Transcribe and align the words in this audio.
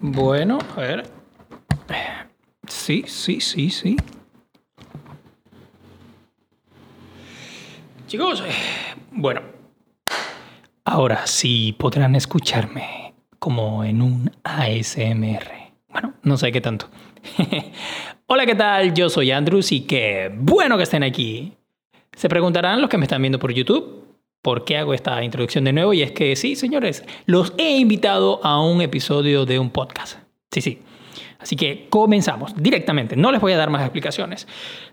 Bueno, 0.00 0.58
a 0.76 0.80
ver. 0.80 1.10
Sí, 2.68 3.02
sí, 3.06 3.40
sí, 3.40 3.68
sí. 3.70 3.96
Chicos, 8.06 8.42
eh, 8.46 8.52
bueno. 9.10 9.42
Ahora 10.84 11.26
sí 11.26 11.74
podrán 11.76 12.14
escucharme 12.14 13.14
como 13.40 13.82
en 13.82 14.00
un 14.00 14.30
ASMR. 14.44 15.74
Bueno, 15.88 16.14
no 16.22 16.36
sé 16.36 16.52
qué 16.52 16.60
tanto. 16.60 16.88
Hola, 18.26 18.46
¿qué 18.46 18.54
tal? 18.54 18.94
Yo 18.94 19.10
soy 19.10 19.32
Andrews 19.32 19.72
y 19.72 19.80
qué 19.80 20.30
bueno 20.32 20.76
que 20.76 20.84
estén 20.84 21.02
aquí. 21.02 21.54
Se 22.12 22.28
preguntarán 22.28 22.80
los 22.80 22.88
que 22.88 22.98
me 22.98 23.04
están 23.04 23.20
viendo 23.20 23.40
por 23.40 23.52
YouTube 23.52 24.07
por 24.42 24.64
qué 24.64 24.76
hago 24.76 24.94
esta 24.94 25.22
introducción 25.22 25.64
de 25.64 25.72
nuevo 25.72 25.92
y 25.92 26.02
es 26.02 26.12
que 26.12 26.34
sí, 26.36 26.56
señores, 26.56 27.04
los 27.26 27.52
he 27.58 27.76
invitado 27.76 28.40
a 28.44 28.62
un 28.62 28.80
episodio 28.80 29.44
de 29.44 29.58
un 29.58 29.70
podcast. 29.70 30.18
Sí, 30.50 30.60
sí. 30.60 30.78
Así 31.38 31.54
que 31.54 31.86
comenzamos 31.88 32.52
directamente, 32.56 33.14
no 33.16 33.30
les 33.30 33.40
voy 33.40 33.52
a 33.52 33.56
dar 33.56 33.70
más 33.70 33.82
explicaciones. 33.82 34.48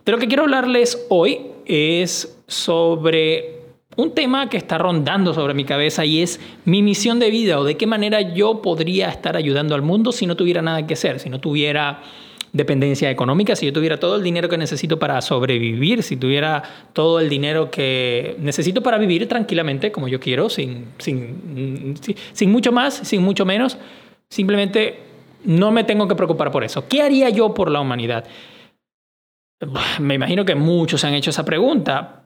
De 0.05 0.11
lo 0.11 0.19
que 0.19 0.27
quiero 0.27 0.43
hablarles 0.43 1.07
hoy 1.09 1.47
es 1.65 2.37
sobre 2.47 3.61
un 3.95 4.13
tema 4.13 4.49
que 4.49 4.57
está 4.57 4.77
rondando 4.77 5.33
sobre 5.33 5.53
mi 5.53 5.63
cabeza 5.63 6.05
y 6.05 6.21
es 6.21 6.39
mi 6.65 6.83
misión 6.83 7.19
de 7.19 7.31
vida 7.31 7.59
o 7.59 7.63
de 7.63 7.77
qué 7.77 7.87
manera 7.87 8.21
yo 8.21 8.61
podría 8.61 9.09
estar 9.09 9.37
ayudando 9.37 9.73
al 9.73 9.81
mundo 9.81 10.11
si 10.11 10.27
no 10.27 10.35
tuviera 10.35 10.61
nada 10.61 10.85
que 10.85 10.93
hacer, 10.93 11.19
si 11.19 11.29
no 11.29 11.39
tuviera 11.39 12.01
dependencia 12.55 13.11
económica, 13.11 13.55
si 13.55 13.65
yo 13.65 13.73
tuviera 13.73 13.99
todo 13.99 14.15
el 14.15 14.23
dinero 14.23 14.47
que 14.47 14.57
necesito 14.57 14.97
para 14.97 15.21
sobrevivir, 15.21 16.03
si 16.03 16.15
tuviera 16.15 16.63
todo 16.93 17.19
el 17.19 17.27
dinero 17.27 17.69
que 17.69 18.37
necesito 18.39 18.81
para 18.81 18.97
vivir 18.97 19.27
tranquilamente 19.27 19.91
como 19.91 20.07
yo 20.07 20.21
quiero, 20.21 20.49
sin, 20.49 20.87
sin, 20.97 21.95
sin 22.31 22.51
mucho 22.51 22.71
más, 22.71 22.93
sin 22.93 23.21
mucho 23.23 23.45
menos, 23.45 23.77
simplemente 24.29 24.99
no 25.43 25.71
me 25.71 25.83
tengo 25.83 26.07
que 26.07 26.15
preocupar 26.15 26.49
por 26.49 26.63
eso. 26.63 26.87
¿Qué 26.87 27.01
haría 27.01 27.29
yo 27.29 27.53
por 27.53 27.69
la 27.69 27.81
humanidad? 27.81 28.25
Me 29.99 30.13
imagino 30.13 30.45
que 30.45 30.55
muchos 30.55 31.03
han 31.03 31.13
hecho 31.13 31.31
esa 31.31 31.43
pregunta, 31.43 32.23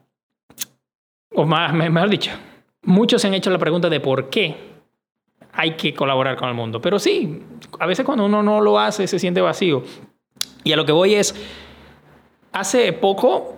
o 1.34 1.44
más, 1.44 1.74
mejor 1.74 2.08
dicho, 2.08 2.30
muchos 2.82 3.24
han 3.24 3.34
hecho 3.34 3.50
la 3.50 3.58
pregunta 3.58 3.88
de 3.88 3.98
por 3.98 4.30
qué 4.30 4.56
hay 5.52 5.72
que 5.72 5.92
colaborar 5.92 6.36
con 6.36 6.48
el 6.48 6.54
mundo. 6.54 6.80
Pero 6.80 7.00
sí, 7.00 7.42
a 7.80 7.86
veces 7.86 8.06
cuando 8.06 8.26
uno 8.26 8.44
no 8.44 8.60
lo 8.60 8.78
hace 8.78 9.08
se 9.08 9.18
siente 9.18 9.40
vacío. 9.40 9.82
Y 10.64 10.72
a 10.72 10.76
lo 10.76 10.84
que 10.84 10.92
voy 10.92 11.14
es, 11.14 11.34
hace 12.52 12.92
poco, 12.92 13.56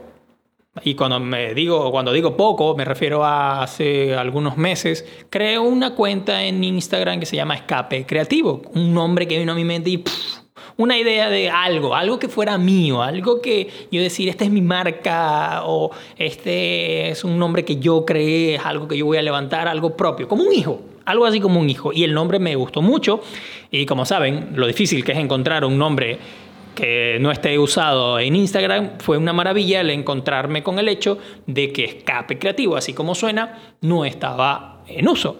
y 0.82 0.94
cuando, 0.94 1.20
me 1.20 1.52
digo, 1.54 1.90
cuando 1.90 2.12
digo 2.12 2.36
poco, 2.36 2.74
me 2.76 2.84
refiero 2.84 3.24
a 3.24 3.62
hace 3.62 4.14
algunos 4.14 4.56
meses, 4.56 5.04
creé 5.28 5.58
una 5.58 5.94
cuenta 5.94 6.44
en 6.44 6.62
Instagram 6.64 7.20
que 7.20 7.26
se 7.26 7.36
llama 7.36 7.54
Escape 7.54 8.06
Creativo, 8.06 8.62
un 8.74 8.94
nombre 8.94 9.28
que 9.28 9.38
vino 9.38 9.52
a 9.52 9.54
mi 9.54 9.64
mente 9.64 9.90
y 9.90 10.04
una 10.76 10.96
idea 10.96 11.28
de 11.28 11.50
algo, 11.50 11.94
algo 11.94 12.18
que 12.18 12.28
fuera 12.28 12.56
mío, 12.56 13.02
algo 13.02 13.40
que 13.40 13.68
yo 13.90 14.00
decir, 14.00 14.28
esta 14.28 14.44
es 14.44 14.50
mi 14.50 14.62
marca 14.62 15.62
o 15.64 15.90
este 16.16 17.10
es 17.10 17.24
un 17.24 17.38
nombre 17.38 17.64
que 17.64 17.76
yo 17.76 18.04
creé, 18.06 18.54
es 18.54 18.64
algo 18.64 18.88
que 18.88 18.96
yo 18.96 19.06
voy 19.06 19.18
a 19.18 19.22
levantar, 19.22 19.68
algo 19.68 19.96
propio, 19.96 20.26
como 20.28 20.44
un 20.44 20.52
hijo, 20.52 20.80
algo 21.04 21.26
así 21.26 21.40
como 21.40 21.60
un 21.60 21.68
hijo. 21.68 21.92
Y 21.92 22.04
el 22.04 22.14
nombre 22.14 22.38
me 22.38 22.56
gustó 22.56 22.80
mucho 22.80 23.20
y 23.70 23.84
como 23.86 24.06
saben, 24.06 24.52
lo 24.54 24.66
difícil 24.66 25.04
que 25.04 25.12
es 25.12 25.18
encontrar 25.18 25.64
un 25.64 25.76
nombre 25.76 26.18
que 26.74 27.18
no 27.20 27.30
esté 27.30 27.58
usado 27.58 28.18
en 28.18 28.36
Instagram, 28.36 28.98
fue 28.98 29.18
una 29.18 29.32
maravilla 29.32 29.80
el 29.80 29.90
encontrarme 29.90 30.62
con 30.62 30.78
el 30.78 30.88
hecho 30.88 31.18
de 31.46 31.72
que 31.72 31.84
escape 31.84 32.38
creativo, 32.38 32.76
así 32.76 32.92
como 32.92 33.14
suena, 33.14 33.74
no 33.80 34.04
estaba 34.04 34.82
en 34.86 35.08
uso. 35.08 35.38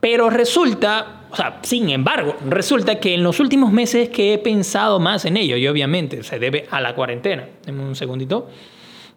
Pero 0.00 0.30
resulta, 0.30 1.22
o 1.30 1.36
sea, 1.36 1.60
sin 1.62 1.90
embargo, 1.90 2.36
resulta 2.48 3.00
que 3.00 3.14
en 3.14 3.22
los 3.22 3.40
últimos 3.40 3.72
meses 3.72 4.08
que 4.10 4.34
he 4.34 4.38
pensado 4.38 5.00
más 5.00 5.24
en 5.24 5.36
ello, 5.36 5.56
y 5.56 5.66
obviamente 5.66 6.22
se 6.22 6.38
debe 6.38 6.66
a 6.70 6.80
la 6.80 6.94
cuarentena. 6.94 7.48
Deme 7.64 7.82
un 7.82 7.96
segundito. 7.96 8.48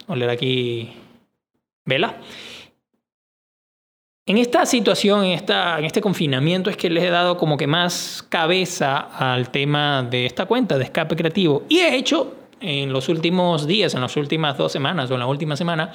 Leer 0.07 0.31
aquí. 0.31 0.91
Vela. 1.85 2.17
En 4.29 4.37
esta 4.37 4.63
situación, 4.67 5.23
en, 5.25 5.31
esta, 5.31 5.79
en 5.79 5.85
este 5.85 6.01
confinamiento, 6.01 6.69
es 6.69 6.77
que 6.77 6.87
les 6.87 7.03
he 7.03 7.09
dado 7.09 7.35
como 7.35 7.57
que 7.57 7.65
más 7.65 8.23
cabeza 8.29 8.99
al 8.99 9.49
tema 9.49 10.03
de 10.03 10.27
esta 10.27 10.45
cuenta 10.45 10.77
de 10.77 10.83
escape 10.83 11.15
creativo. 11.15 11.63
Y 11.67 11.79
he 11.79 11.95
hecho 11.95 12.35
en 12.61 12.93
los 12.93 13.09
últimos 13.09 13.65
días, 13.65 13.95
en 13.95 14.01
las 14.01 14.15
últimas 14.17 14.55
dos 14.55 14.71
semanas 14.71 15.09
o 15.09 15.15
en 15.15 15.21
la 15.21 15.25
última 15.25 15.55
semana, 15.55 15.93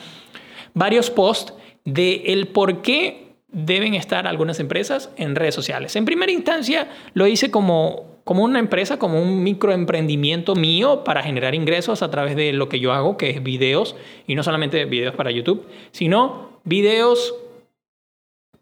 varios 0.72 1.10
posts 1.10 1.54
de 1.84 2.24
el 2.26 2.48
por 2.48 2.82
qué 2.82 3.36
deben 3.52 3.94
estar 3.94 4.26
algunas 4.26 4.58
empresas 4.58 5.10
en 5.16 5.36
redes 5.36 5.54
sociales. 5.54 5.94
En 5.94 6.04
primera 6.04 6.32
instancia, 6.32 6.88
lo 7.12 7.28
hice 7.28 7.52
como, 7.52 8.16
como 8.24 8.42
una 8.42 8.58
empresa, 8.58 8.98
como 8.98 9.22
un 9.22 9.44
microemprendimiento 9.44 10.56
mío 10.56 11.04
para 11.04 11.22
generar 11.22 11.54
ingresos 11.54 12.02
a 12.02 12.10
través 12.10 12.34
de 12.34 12.52
lo 12.52 12.68
que 12.68 12.80
yo 12.80 12.92
hago, 12.92 13.16
que 13.16 13.30
es 13.30 13.44
videos, 13.44 13.94
y 14.26 14.34
no 14.34 14.42
solamente 14.42 14.86
videos 14.86 15.14
para 15.14 15.30
YouTube, 15.30 15.64
sino 15.92 16.58
videos 16.64 17.32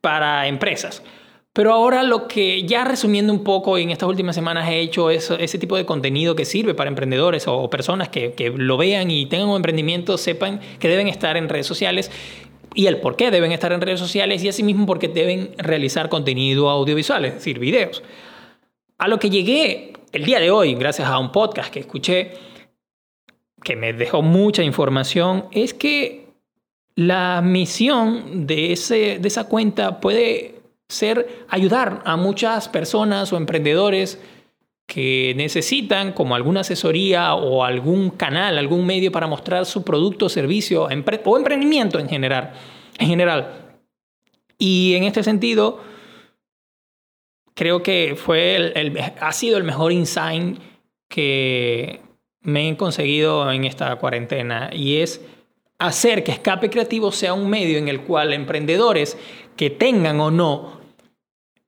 para 0.02 0.46
empresas. 0.48 1.02
Pero 1.54 1.72
ahora 1.72 2.02
lo 2.02 2.28
que 2.28 2.62
ya 2.64 2.84
resumiendo 2.84 3.32
un 3.32 3.44
poco 3.44 3.76
en 3.76 3.90
estas 3.90 4.08
últimas 4.08 4.34
semanas 4.34 4.68
he 4.68 4.80
hecho 4.80 5.10
es 5.10 5.30
ese 5.30 5.58
tipo 5.58 5.76
de 5.76 5.84
contenido 5.84 6.34
que 6.34 6.46
sirve 6.46 6.74
para 6.74 6.88
emprendedores 6.88 7.46
o 7.46 7.68
personas 7.70 8.08
que, 8.08 8.32
que 8.32 8.50
lo 8.50 8.76
vean 8.78 9.10
y 9.10 9.26
tengan 9.26 9.48
un 9.48 9.56
emprendimiento, 9.56 10.16
sepan 10.16 10.60
que 10.78 10.88
deben 10.88 11.08
estar 11.08 11.36
en 11.36 11.50
redes 11.50 11.66
sociales 11.66 12.10
y 12.74 12.86
el 12.86 13.00
por 13.00 13.16
qué 13.16 13.30
deben 13.30 13.52
estar 13.52 13.70
en 13.72 13.82
redes 13.82 14.00
sociales 14.00 14.42
y 14.42 14.48
asimismo 14.48 14.86
porque 14.86 15.08
deben 15.08 15.50
realizar 15.58 16.08
contenido 16.08 16.70
audiovisual, 16.70 17.24
es 17.26 17.34
decir, 17.34 17.58
videos. 17.58 18.02
A 18.96 19.08
lo 19.08 19.18
que 19.18 19.28
llegué 19.28 19.92
el 20.12 20.24
día 20.24 20.40
de 20.40 20.50
hoy, 20.50 20.74
gracias 20.74 21.08
a 21.08 21.18
un 21.18 21.32
podcast 21.32 21.70
que 21.70 21.80
escuché, 21.80 22.32
que 23.62 23.76
me 23.76 23.92
dejó 23.92 24.22
mucha 24.22 24.62
información, 24.62 25.46
es 25.52 25.74
que 25.74 26.21
la 26.94 27.40
misión 27.42 28.46
de, 28.46 28.72
ese, 28.72 29.18
de 29.18 29.28
esa 29.28 29.48
cuenta 29.48 30.00
puede 30.00 30.60
ser 30.88 31.44
ayudar 31.48 32.02
a 32.04 32.16
muchas 32.16 32.68
personas 32.68 33.32
o 33.32 33.36
emprendedores 33.36 34.18
que 34.86 35.32
necesitan 35.36 36.12
como 36.12 36.34
alguna 36.34 36.60
asesoría 36.60 37.34
o 37.34 37.64
algún 37.64 38.10
canal, 38.10 38.58
algún 38.58 38.84
medio 38.84 39.10
para 39.10 39.26
mostrar 39.26 39.64
su 39.64 39.84
producto, 39.84 40.28
servicio 40.28 40.84
o 40.84 40.90
emprendimiento 40.90 41.98
en 41.98 42.08
general, 42.08 42.52
en 42.98 43.08
general. 43.08 43.74
Y 44.58 44.94
en 44.94 45.04
este 45.04 45.22
sentido, 45.22 45.80
creo 47.54 47.82
que 47.82 48.16
fue 48.16 48.74
ha 49.18 49.32
sido 49.32 49.56
el 49.56 49.64
mejor 49.64 49.92
insight 49.92 50.58
que 51.08 52.00
me 52.42 52.68
he 52.68 52.76
conseguido 52.76 53.50
en 53.50 53.64
esta 53.64 53.96
cuarentena 53.96 54.70
y 54.72 54.96
es 54.96 55.20
hacer 55.86 56.24
que 56.24 56.32
Escape 56.32 56.70
Creativo 56.70 57.12
sea 57.12 57.34
un 57.34 57.48
medio 57.48 57.78
en 57.78 57.88
el 57.88 58.02
cual 58.02 58.32
emprendedores 58.32 59.16
que 59.56 59.70
tengan 59.70 60.20
o 60.20 60.30
no 60.30 60.82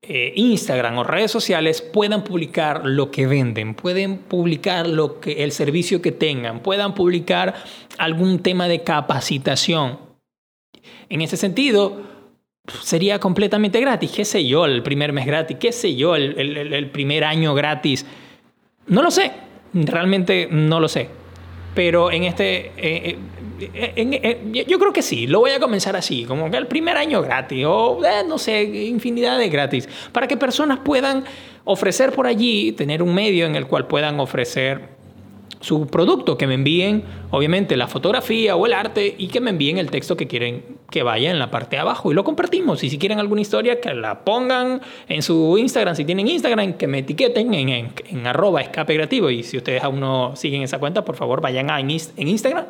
eh, 0.06 0.34
Instagram 0.36 0.98
o 0.98 1.04
redes 1.04 1.30
sociales 1.30 1.80
puedan 1.80 2.24
publicar 2.24 2.84
lo 2.84 3.10
que 3.10 3.26
venden, 3.26 3.74
pueden 3.74 4.18
publicar 4.18 4.86
lo 4.86 5.18
que, 5.18 5.44
el 5.44 5.50
servicio 5.50 6.02
que 6.02 6.12
tengan, 6.12 6.60
puedan 6.60 6.94
publicar 6.94 7.54
algún 7.96 8.40
tema 8.40 8.68
de 8.68 8.82
capacitación. 8.82 9.98
En 11.08 11.22
ese 11.22 11.38
sentido, 11.38 12.02
sería 12.82 13.18
completamente 13.18 13.80
gratis, 13.80 14.10
qué 14.10 14.26
sé 14.26 14.46
yo, 14.46 14.66
el 14.66 14.82
primer 14.82 15.14
mes 15.14 15.24
gratis, 15.24 15.56
qué 15.58 15.72
sé 15.72 15.96
yo, 15.96 16.16
el, 16.16 16.90
primer 16.90 17.24
año 17.24 17.54
gratis. 17.54 18.04
No 18.86 19.02
lo 19.02 19.10
sé, 19.10 19.32
realmente 19.72 20.48
no 20.50 20.80
lo 20.80 20.88
sé. 20.88 21.08
Pero 21.74 22.12
en 22.12 22.24
este, 22.24 22.72
eh, 22.76 23.18
eh, 23.60 24.64
yo 24.66 24.78
creo 24.78 24.92
que 24.92 25.02
sí, 25.02 25.26
lo 25.26 25.40
voy 25.40 25.50
a 25.50 25.60
comenzar 25.60 25.96
así, 25.96 26.24
como 26.24 26.50
que 26.50 26.56
el 26.56 26.66
primer 26.66 26.96
año 26.96 27.22
gratis 27.22 27.64
o 27.66 28.00
eh, 28.04 28.22
no 28.26 28.38
sé, 28.38 28.62
infinidad 28.62 29.38
de 29.38 29.48
gratis, 29.48 29.88
para 30.12 30.26
que 30.26 30.36
personas 30.36 30.80
puedan 30.80 31.24
ofrecer 31.64 32.12
por 32.12 32.26
allí, 32.26 32.72
tener 32.72 33.02
un 33.02 33.14
medio 33.14 33.46
en 33.46 33.56
el 33.56 33.66
cual 33.66 33.86
puedan 33.86 34.20
ofrecer 34.20 34.94
su 35.64 35.86
producto, 35.86 36.36
que 36.36 36.46
me 36.46 36.54
envíen 36.54 37.04
obviamente 37.30 37.76
la 37.76 37.88
fotografía 37.88 38.54
o 38.54 38.66
el 38.66 38.74
arte 38.74 39.14
y 39.16 39.28
que 39.28 39.40
me 39.40 39.50
envíen 39.50 39.78
el 39.78 39.90
texto 39.90 40.14
que 40.14 40.26
quieren 40.26 40.62
que 40.90 41.02
vaya 41.02 41.30
en 41.30 41.38
la 41.38 41.50
parte 41.50 41.76
de 41.76 41.80
abajo 41.80 42.12
y 42.12 42.14
lo 42.14 42.22
compartimos. 42.22 42.84
Y 42.84 42.90
si 42.90 42.98
quieren 42.98 43.18
alguna 43.18 43.40
historia, 43.40 43.80
que 43.80 43.94
la 43.94 44.24
pongan 44.24 44.82
en 45.08 45.22
su 45.22 45.56
Instagram, 45.56 45.96
si 45.96 46.04
tienen 46.04 46.28
Instagram, 46.28 46.74
que 46.74 46.86
me 46.86 46.98
etiqueten 46.98 47.54
en, 47.54 47.68
en, 47.70 48.26
arroba 48.26 48.60
escape 48.60 48.94
creativo. 48.94 49.30
Y 49.30 49.42
si 49.42 49.56
ustedes 49.56 49.82
aún 49.82 50.00
no 50.00 50.36
siguen 50.36 50.62
esa 50.62 50.78
cuenta, 50.78 51.04
por 51.04 51.16
favor 51.16 51.40
vayan 51.40 51.70
a 51.70 51.80
en, 51.80 51.90
Instagram 51.90 52.66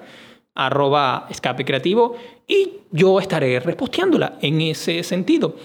arroba 0.55 1.27
escape 1.31 1.65
creativo 1.65 2.17
y 2.47 2.73
yo 2.91 3.19
estaré 3.19 3.61
reposteándola 3.61 4.39
en 4.41 4.61
ese 4.61 5.03
sentido. 5.03 5.57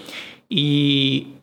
Y 0.48 1.34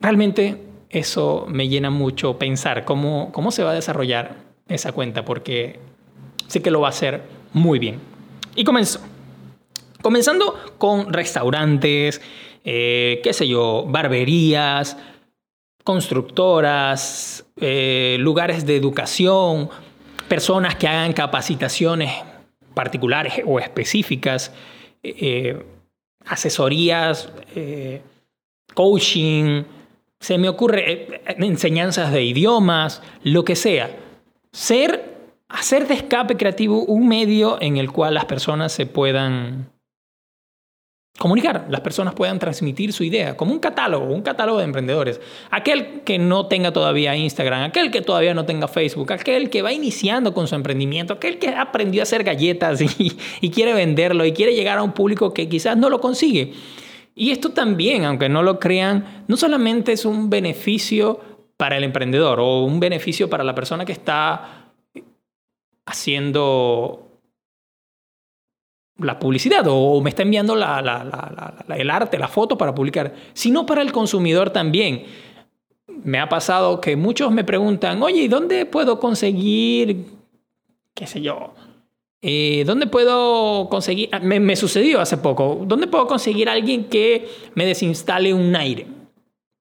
realmente 0.00 0.62
eso 0.90 1.46
me 1.48 1.68
llena 1.68 1.90
mucho 1.90 2.38
pensar 2.38 2.84
cómo, 2.84 3.32
cómo 3.32 3.50
se 3.50 3.64
va 3.64 3.72
a 3.72 3.74
desarrollar 3.74 4.36
esa 4.68 4.92
cuenta 4.92 5.24
porque 5.24 5.80
sé 6.46 6.62
que 6.62 6.70
lo 6.70 6.80
va 6.80 6.88
a 6.88 6.90
hacer 6.90 7.22
muy 7.52 7.78
bien. 7.78 8.00
Y 8.54 8.64
comenzó. 8.64 9.00
Comenzando 10.00 10.54
con 10.78 11.12
restaurantes, 11.12 12.20
eh, 12.64 13.20
qué 13.24 13.32
sé 13.32 13.48
yo, 13.48 13.84
barberías, 13.88 14.96
constructoras, 15.82 17.46
eh, 17.56 18.16
lugares 18.20 18.64
de 18.64 18.76
educación, 18.76 19.70
personas 20.28 20.76
que 20.76 20.86
hagan 20.86 21.12
capacitaciones 21.12 22.12
particulares 22.74 23.42
o 23.44 23.58
específicas, 23.58 24.52
eh, 25.02 25.60
asesorías, 26.26 27.30
eh, 27.54 28.02
coaching, 28.74 29.64
se 30.20 30.38
me 30.38 30.48
ocurre 30.48 31.22
enseñanzas 31.26 32.12
de 32.12 32.24
idiomas, 32.24 33.02
lo 33.22 33.44
que 33.44 33.56
sea. 33.56 33.90
Ser, 34.52 35.16
hacer 35.48 35.86
de 35.86 35.94
escape 35.94 36.36
creativo 36.36 36.84
un 36.84 37.08
medio 37.08 37.58
en 37.60 37.76
el 37.76 37.90
cual 37.90 38.14
las 38.14 38.24
personas 38.24 38.72
se 38.72 38.86
puedan 38.86 39.70
comunicar, 41.18 41.66
las 41.68 41.80
personas 41.80 42.14
puedan 42.14 42.38
transmitir 42.38 42.92
su 42.92 43.02
idea, 43.02 43.36
como 43.36 43.52
un 43.52 43.58
catálogo, 43.58 44.06
un 44.06 44.22
catálogo 44.22 44.58
de 44.58 44.64
emprendedores. 44.64 45.20
Aquel 45.50 46.02
que 46.02 46.18
no 46.18 46.46
tenga 46.46 46.72
todavía 46.72 47.16
Instagram, 47.16 47.64
aquel 47.64 47.90
que 47.90 48.00
todavía 48.00 48.34
no 48.34 48.46
tenga 48.46 48.68
Facebook, 48.68 49.12
aquel 49.12 49.50
que 49.50 49.60
va 49.60 49.72
iniciando 49.72 50.32
con 50.32 50.46
su 50.46 50.54
emprendimiento, 50.54 51.14
aquel 51.14 51.38
que 51.38 51.48
aprendió 51.48 52.02
a 52.02 52.04
hacer 52.04 52.22
galletas 52.22 52.80
y, 53.40 53.50
quiere 53.50 53.74
venderlo 53.74 54.24
y 54.24 54.32
quiere 54.32 54.54
llegar 54.54 54.78
a 54.78 54.82
un 54.82 54.92
público 54.92 55.34
que 55.34 55.48
quizás 55.48 55.76
no 55.76 55.90
lo 55.90 56.00
consigue. 56.00 56.52
Y 57.16 57.32
esto 57.32 57.50
también, 57.50 58.04
aunque 58.04 58.28
no 58.28 58.44
lo 58.44 58.60
crean, 58.60 59.24
no 59.26 59.36
solamente 59.36 59.90
es 59.92 60.04
un 60.04 60.30
beneficio 60.30 61.20
para 61.56 61.76
el 61.76 61.82
emprendedor 61.82 62.38
o 62.38 62.62
un 62.62 62.78
beneficio 62.78 63.28
para 63.28 63.42
la 63.42 63.56
persona 63.56 63.84
que 63.84 63.90
está 63.90 64.70
haciendo 65.84 67.07
la 68.98 69.18
publicidad 69.18 69.64
o 69.68 70.00
me 70.00 70.10
está 70.10 70.22
enviando 70.22 70.54
el 70.54 71.90
arte, 71.90 72.18
la 72.18 72.28
foto 72.28 72.58
para 72.58 72.74
publicar, 72.74 73.14
sino 73.32 73.64
para 73.64 73.82
el 73.82 73.92
consumidor 73.92 74.50
también. 74.50 75.04
Me 76.02 76.18
ha 76.18 76.28
pasado 76.28 76.80
que 76.80 76.96
muchos 76.96 77.32
me 77.32 77.44
preguntan, 77.44 78.02
oye, 78.02 78.22
¿y 78.22 78.28
dónde 78.28 78.66
puedo 78.66 78.98
conseguir, 78.98 80.04
qué 80.94 81.06
sé 81.06 81.20
yo, 81.20 81.54
eh, 82.20 82.64
¿dónde 82.66 82.88
puedo 82.88 83.68
conseguir, 83.68 84.08
ah, 84.12 84.18
me, 84.18 84.56
sucedió 84.56 85.00
hace 85.00 85.16
poco, 85.16 85.62
¿dónde 85.64 85.86
puedo 85.86 86.06
conseguir 86.06 86.48
alguien 86.48 86.84
que 86.84 87.28
me 87.54 87.64
desinstale 87.64 88.34
un 88.34 88.54
aire? 88.56 88.86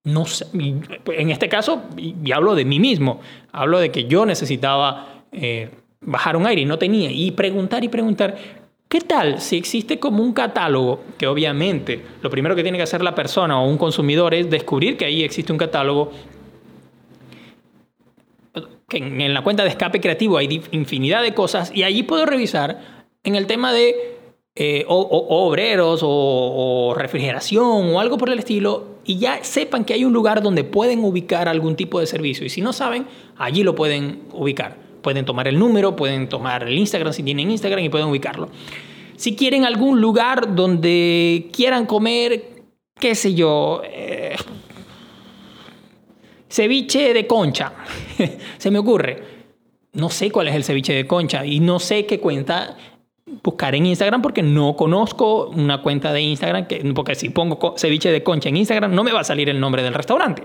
No 0.04 0.26
sé, 0.26 0.46
en 0.54 1.30
este 1.30 1.50
caso, 1.50 1.84
y, 1.98 2.32
hablo 2.32 2.56
de 2.56 2.66
mí 2.66 2.80
mismo, 2.80 3.20
hablo 3.52 3.78
de 3.80 3.92
que 3.92 4.06
yo 4.06 4.26
necesitaba 4.26 5.24
eh, 5.32 5.70
bajar 6.02 6.38
un 6.38 6.48
aire 6.48 6.62
y 6.62 6.66
no 6.66 6.80
tenía, 6.80 7.12
y 7.12 7.32
preguntar 7.32 7.84
y 7.84 7.90
preguntar, 7.90 8.38
¿Qué 8.90 9.02
tal 9.02 9.42
si 9.42 9.58
existe 9.58 10.00
como 10.00 10.24
un 10.24 10.32
catálogo, 10.32 11.02
que 11.18 11.28
obviamente 11.28 12.06
lo 12.22 12.30
primero 12.30 12.56
que 12.56 12.64
tiene 12.64 12.78
que 12.78 12.84
hacer 12.84 13.02
la 13.04 13.16
persona 13.16 13.62
o 13.62 13.68
un 13.68 13.78
consumidor 13.78 14.34
es 14.34 14.50
descubrir 14.50 14.96
que 14.96 15.04
ahí 15.04 15.24
existe 15.24 15.52
un 15.52 15.58
catálogo, 15.58 16.12
que 18.88 18.98
en 18.98 19.34
la 19.34 19.44
cuenta 19.44 19.64
de 19.64 19.70
escape 19.70 20.00
creativo 20.00 20.38
hay 20.38 20.62
infinidad 20.72 21.22
de 21.22 21.34
cosas 21.34 21.70
y 21.76 21.84
allí 21.84 22.04
puedo 22.04 22.26
revisar 22.26 23.06
en 23.26 23.36
el 23.36 23.46
tema 23.46 23.74
de 23.74 24.16
eh, 24.56 24.86
obreros 24.88 26.00
o, 26.02 26.96
refrigeración 26.98 27.94
o 27.94 28.00
algo 28.00 28.18
por 28.18 28.30
el 28.30 28.40
estilo 28.40 29.00
y 29.04 29.18
ya 29.18 29.44
sepan 29.44 29.84
que 29.84 29.94
hay 29.94 30.06
un 30.06 30.14
lugar 30.14 30.42
donde 30.42 30.64
pueden 30.64 31.04
ubicar 31.04 31.50
algún 31.50 31.76
tipo 31.76 32.00
de 32.00 32.06
servicio 32.06 32.46
y 32.46 32.50
si 32.50 32.62
no 32.62 32.72
saben, 32.72 33.06
allí 33.36 33.64
lo 33.64 33.76
pueden 33.76 34.22
ubicar 34.32 34.87
pueden 35.08 35.24
tomar 35.24 35.48
el 35.48 35.58
número, 35.58 35.96
pueden 35.96 36.28
tomar 36.28 36.64
el 36.64 36.78
Instagram 36.78 37.14
si 37.14 37.24
tienen 37.24 37.50
Instagram 37.50 37.82
y 37.82 37.88
pueden 37.88 38.08
ubicarlo. 38.08 38.50
Si 39.16 39.38
quieren 39.38 39.64
algún 39.64 40.02
lugar 40.02 40.54
donde 40.54 41.48
quieran 41.54 41.86
comer, 41.86 42.66
qué 43.00 43.16
sé 43.16 43.34
yo, 43.34 43.82
eh, 43.86 44.36
ceviche 46.50 47.14
de 47.14 47.26
concha, 47.26 47.72
se 48.58 48.70
me 48.70 48.80
ocurre. 48.80 49.24
No 49.94 50.10
sé 50.10 50.30
cuál 50.30 50.50
es 50.50 50.56
el 50.56 50.66
ceviche 50.66 50.92
de 50.92 51.08
concha 51.08 51.46
y 51.46 51.62
no 51.62 51.80
sé 51.80 52.06
qué 52.06 52.20
cuenta 52.20 52.76
buscar 53.48 53.74
en 53.76 53.86
Instagram 53.86 54.22
porque 54.22 54.44
no 54.44 54.76
conozco 54.76 55.48
una 55.48 55.82
cuenta 55.82 56.12
de 56.12 56.20
Instagram, 56.20 56.68
que, 56.68 56.92
porque 56.94 57.16
si 57.16 57.30
pongo 57.30 57.76
ceviche 57.78 58.12
de 58.12 58.22
concha 58.22 58.50
en 58.50 58.58
Instagram 58.58 58.94
no 58.94 59.06
me 59.06 59.14
va 59.14 59.22
a 59.22 59.24
salir 59.24 59.48
el 59.48 59.58
nombre 59.58 59.84
del 59.84 59.94
restaurante. 59.94 60.44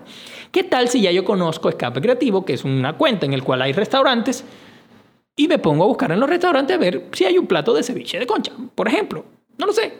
¿Qué 0.52 0.62
tal 0.62 0.86
si 0.86 1.00
ya 1.00 1.10
yo 1.10 1.24
conozco 1.24 1.68
Escape 1.68 2.00
Creativo, 2.00 2.44
que 2.44 2.52
es 2.52 2.62
una 2.62 2.92
cuenta 2.92 3.26
en 3.26 3.36
la 3.36 3.42
cual 3.42 3.60
hay 3.60 3.72
restaurantes, 3.72 4.44
y 5.34 5.48
me 5.48 5.58
pongo 5.58 5.82
a 5.82 5.86
buscar 5.88 6.12
en 6.12 6.20
los 6.20 6.30
restaurantes 6.30 6.76
a 6.76 6.78
ver 6.78 7.08
si 7.10 7.24
hay 7.24 7.38
un 7.38 7.48
plato 7.48 7.74
de 7.74 7.82
ceviche 7.82 8.20
de 8.20 8.26
concha, 8.26 8.52
por 8.72 8.86
ejemplo? 8.86 9.24
No 9.58 9.66
lo 9.66 9.72
sé. 9.72 9.92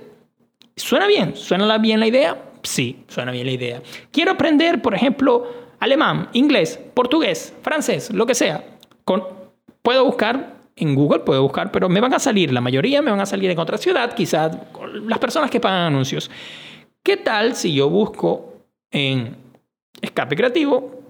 ¿Suena 0.76 1.08
bien? 1.08 1.34
¿Suena 1.34 1.78
bien 1.78 1.98
la 1.98 2.06
idea? 2.06 2.40
Sí, 2.62 3.02
suena 3.08 3.32
bien 3.32 3.46
la 3.46 3.52
idea. 3.52 3.82
Quiero 4.12 4.30
aprender, 4.30 4.80
por 4.80 4.94
ejemplo, 4.94 5.48
alemán, 5.80 6.28
inglés, 6.34 6.78
portugués, 6.94 7.52
francés, 7.62 8.12
lo 8.12 8.26
que 8.26 8.36
sea. 8.36 8.64
Con, 9.04 9.24
puedo 9.82 10.04
buscar 10.04 10.61
en 10.76 10.94
Google 10.94 11.20
puedo 11.20 11.42
buscar, 11.42 11.70
pero 11.70 11.88
me 11.88 12.00
van 12.00 12.14
a 12.14 12.18
salir, 12.18 12.52
la 12.52 12.60
mayoría 12.60 13.02
me 13.02 13.10
van 13.10 13.20
a 13.20 13.26
salir 13.26 13.50
en 13.50 13.58
otra 13.58 13.78
ciudad, 13.78 14.14
quizás 14.14 14.56
las 15.06 15.18
personas 15.18 15.50
que 15.50 15.60
pagan 15.60 15.86
anuncios. 15.86 16.30
¿Qué 17.02 17.16
tal 17.16 17.54
si 17.54 17.74
yo 17.74 17.90
busco 17.90 18.54
en 18.90 19.36
escape 20.00 20.36
creativo, 20.36 21.02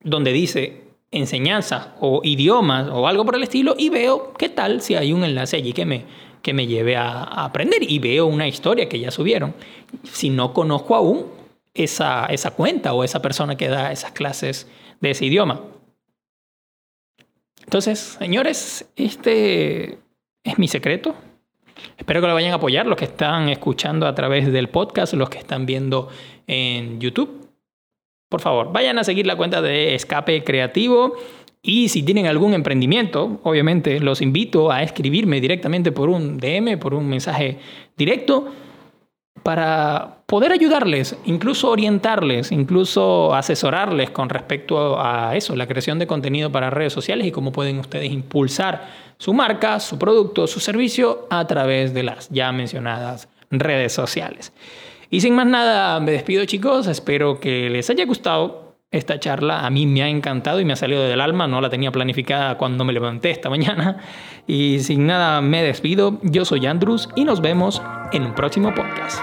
donde 0.00 0.32
dice 0.32 0.82
enseñanza 1.10 1.94
o 2.00 2.22
idiomas 2.24 2.88
o 2.90 3.06
algo 3.06 3.24
por 3.24 3.36
el 3.36 3.42
estilo, 3.42 3.74
y 3.78 3.90
veo 3.90 4.32
qué 4.34 4.48
tal 4.48 4.80
si 4.80 4.94
hay 4.94 5.12
un 5.12 5.24
enlace 5.24 5.56
allí 5.56 5.72
que 5.72 5.84
me, 5.84 6.04
que 6.40 6.54
me 6.54 6.66
lleve 6.66 6.96
a, 6.96 7.22
aprender 7.22 7.82
y 7.82 7.98
veo 7.98 8.26
una 8.26 8.48
historia 8.48 8.88
que 8.88 8.98
ya 8.98 9.10
subieron. 9.10 9.54
Si 10.04 10.30
no 10.30 10.52
conozco 10.52 10.94
aún 10.94 11.26
esa, 11.74 12.26
esa 12.26 12.52
cuenta 12.52 12.94
o 12.94 13.04
esa 13.04 13.22
persona 13.22 13.56
que 13.56 13.68
da 13.68 13.92
esas 13.92 14.12
clases 14.12 14.68
de 15.00 15.10
ese 15.10 15.26
idioma. 15.26 15.60
Entonces, 17.72 18.18
señores, 18.18 18.86
este 18.96 19.98
es 20.44 20.58
mi 20.58 20.68
secreto. 20.68 21.14
Espero 21.96 22.20
que 22.20 22.26
lo 22.26 22.34
vayan 22.34 22.52
a 22.52 22.56
apoyar 22.56 22.84
los 22.86 22.98
que 22.98 23.06
están 23.06 23.48
escuchando 23.48 24.06
a 24.06 24.14
través 24.14 24.52
del 24.52 24.68
podcast, 24.68 25.14
los 25.14 25.30
que 25.30 25.38
están 25.38 25.64
viendo 25.64 26.10
en 26.46 27.00
YouTube. 27.00 27.48
Por 28.28 28.42
favor, 28.42 28.74
vayan 28.74 28.98
a 28.98 29.04
seguir 29.04 29.26
la 29.26 29.36
cuenta 29.36 29.62
de 29.62 29.94
Escape 29.94 30.44
Creativo. 30.44 31.14
Y 31.62 31.88
si 31.88 32.02
tienen 32.02 32.26
algún 32.26 32.52
emprendimiento, 32.52 33.40
obviamente 33.42 34.00
los 34.00 34.20
invito 34.20 34.70
a 34.70 34.82
escribirme 34.82 35.40
directamente 35.40 35.92
por 35.92 36.10
un 36.10 36.36
DM, 36.36 36.78
por 36.78 36.92
un 36.92 37.08
mensaje 37.08 37.56
directo 37.96 38.52
para 39.42 40.18
poder 40.26 40.52
ayudarles, 40.52 41.16
incluso 41.24 41.70
orientarles, 41.70 42.52
incluso 42.52 43.34
asesorarles 43.34 44.10
con 44.10 44.28
respecto 44.28 45.00
a 45.00 45.36
eso, 45.36 45.56
la 45.56 45.66
creación 45.66 45.98
de 45.98 46.06
contenido 46.06 46.50
para 46.50 46.70
redes 46.70 46.92
sociales 46.92 47.26
y 47.26 47.32
cómo 47.32 47.52
pueden 47.52 47.78
ustedes 47.78 48.10
impulsar 48.10 48.88
su 49.18 49.34
marca, 49.34 49.80
su 49.80 49.98
producto, 49.98 50.46
su 50.46 50.60
servicio 50.60 51.26
a 51.30 51.46
través 51.46 51.92
de 51.94 52.02
las 52.02 52.28
ya 52.30 52.50
mencionadas 52.52 53.28
redes 53.50 53.92
sociales. 53.92 54.52
Y 55.10 55.20
sin 55.20 55.34
más 55.34 55.46
nada, 55.46 56.00
me 56.00 56.12
despido 56.12 56.44
chicos, 56.46 56.86
espero 56.86 57.38
que 57.38 57.68
les 57.68 57.90
haya 57.90 58.06
gustado 58.06 58.71
esta 58.92 59.18
charla. 59.18 59.66
A 59.66 59.70
mí 59.70 59.86
me 59.86 60.02
ha 60.02 60.08
encantado 60.08 60.60
y 60.60 60.64
me 60.64 60.74
ha 60.74 60.76
salido 60.76 61.02
del 61.02 61.20
alma, 61.20 61.48
no 61.48 61.60
la 61.60 61.70
tenía 61.70 61.90
planificada 61.90 62.56
cuando 62.56 62.84
me 62.84 62.92
levanté 62.92 63.30
esta 63.30 63.50
mañana. 63.50 63.96
Y 64.46 64.80
sin 64.80 65.06
nada, 65.06 65.40
me 65.40 65.62
despido. 65.62 66.18
Yo 66.22 66.44
soy 66.44 66.66
Andrus 66.66 67.08
y 67.16 67.24
nos 67.24 67.40
vemos 67.40 67.82
en 68.12 68.24
un 68.24 68.34
próximo 68.34 68.74
podcast. 68.74 69.20